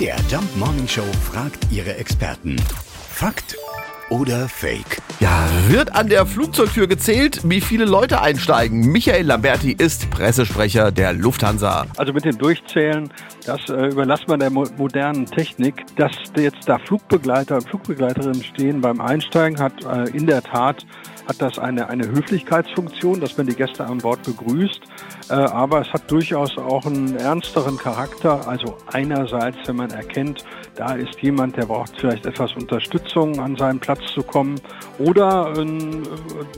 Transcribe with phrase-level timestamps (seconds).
[0.00, 2.56] MDR Jump Morning Show fragt ihre Experten.
[3.10, 3.54] Fakt
[4.08, 5.02] oder Fake?
[5.20, 8.80] Ja, wird an der Flugzeugtür gezählt, wie viele Leute einsteigen?
[8.80, 11.84] Michael Lamberti ist Pressesprecher der Lufthansa.
[11.98, 13.12] Also mit dem Durchzählen,
[13.44, 15.84] das äh, überlässt man der mo modernen Technik.
[15.96, 20.86] Dass jetzt da Flugbegleiter und Flugbegleiterinnen stehen beim Einsteigen, hat äh, in der Tat
[21.30, 24.80] hat das eine, eine Höflichkeitsfunktion, dass man die Gäste an Bord begrüßt.
[25.30, 28.48] Äh, aber es hat durchaus auch einen ernsteren Charakter.
[28.48, 30.44] Also einerseits, wenn man erkennt,
[30.74, 34.60] da ist jemand, der braucht vielleicht etwas Unterstützung, an seinen Platz zu kommen.
[34.98, 36.02] Oder ein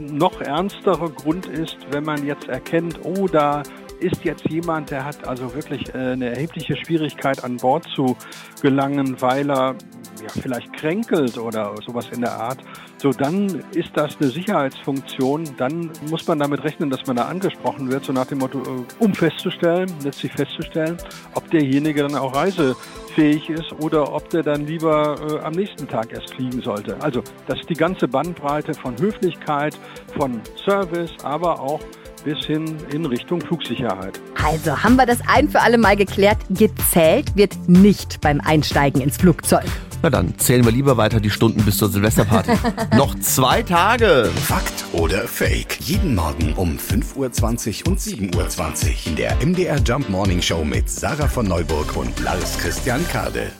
[0.00, 3.62] noch ernsterer Grund ist, wenn man jetzt erkennt, oh, da
[4.00, 8.16] ist jetzt jemand, der hat also wirklich äh, eine erhebliche Schwierigkeit an Bord zu
[8.62, 9.76] gelangen, weil er
[10.22, 12.58] ja, vielleicht kränkelt oder sowas in der Art,
[12.98, 15.44] so dann ist das eine Sicherheitsfunktion.
[15.56, 18.84] Dann muss man damit rechnen, dass man da angesprochen wird, so nach dem Motto, äh,
[18.98, 20.96] um festzustellen, letztlich festzustellen,
[21.34, 26.12] ob derjenige dann auch reisefähig ist oder ob der dann lieber äh, am nächsten Tag
[26.12, 26.96] erst fliegen sollte.
[27.00, 29.78] Also das ist die ganze Bandbreite von Höflichkeit,
[30.16, 31.80] von Service, aber auch
[32.24, 34.20] bis hin in Richtung Flugsicherheit.
[34.42, 36.38] Also haben wir das ein für alle Mal geklärt.
[36.50, 39.64] Gezählt wird nicht beim Einsteigen ins Flugzeug.
[40.02, 42.52] Na dann zählen wir lieber weiter die Stunden bis zur Silvesterparty.
[42.96, 44.30] Noch zwei Tage.
[44.34, 45.78] Fakt oder Fake?
[45.80, 50.90] Jeden Morgen um 5.20 Uhr und 7.20 Uhr in der MDR Jump Morning Show mit
[50.90, 53.52] Sarah von Neuburg und Lars Christian Kade.